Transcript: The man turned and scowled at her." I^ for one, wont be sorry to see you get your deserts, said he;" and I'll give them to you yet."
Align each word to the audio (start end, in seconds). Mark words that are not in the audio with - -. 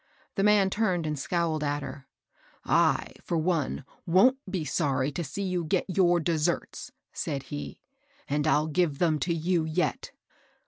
The 0.33 0.41
man 0.41 0.71
turned 0.71 1.05
and 1.05 1.19
scowled 1.19 1.63
at 1.63 1.83
her." 1.83 2.07
I^ 2.65 3.21
for 3.21 3.37
one, 3.37 3.85
wont 4.07 4.39
be 4.49 4.65
sorry 4.65 5.11
to 5.11 5.23
see 5.23 5.43
you 5.43 5.63
get 5.63 5.85
your 5.87 6.19
deserts, 6.19 6.91
said 7.13 7.43
he;" 7.53 7.79
and 8.27 8.47
I'll 8.47 8.65
give 8.65 8.97
them 8.97 9.19
to 9.19 9.31
you 9.31 9.63
yet." 9.63 10.09